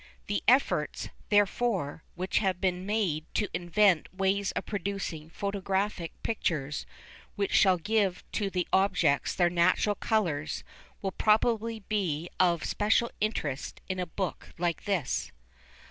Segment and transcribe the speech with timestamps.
[0.25, 6.87] The efforts, therefore, which have been made to invent ways of producing photographic pictures
[7.35, 10.63] which shall give to the objects their natural colours,
[11.03, 15.31] will probably be of special interest in a book like this.